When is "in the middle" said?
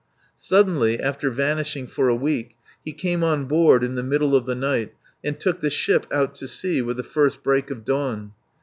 3.83-4.35